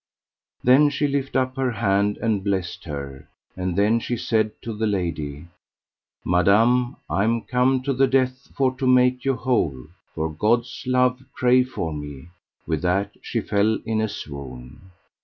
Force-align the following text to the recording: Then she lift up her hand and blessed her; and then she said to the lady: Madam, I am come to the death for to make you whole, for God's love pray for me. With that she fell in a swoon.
Then 0.63 0.89
she 0.89 1.07
lift 1.07 1.35
up 1.35 1.55
her 1.57 1.73
hand 1.73 2.17
and 2.17 2.43
blessed 2.43 2.85
her; 2.85 3.29
and 3.55 3.75
then 3.75 3.99
she 3.99 4.17
said 4.17 4.51
to 4.63 4.73
the 4.73 4.87
lady: 4.87 5.45
Madam, 6.25 6.95
I 7.07 7.23
am 7.23 7.41
come 7.41 7.83
to 7.83 7.93
the 7.93 8.07
death 8.07 8.49
for 8.55 8.73
to 8.77 8.87
make 8.87 9.23
you 9.25 9.35
whole, 9.35 9.85
for 10.15 10.33
God's 10.33 10.85
love 10.87 11.21
pray 11.35 11.63
for 11.63 11.93
me. 11.93 12.29
With 12.65 12.81
that 12.81 13.11
she 13.21 13.41
fell 13.41 13.77
in 13.85 14.01
a 14.01 14.09
swoon. 14.09 14.89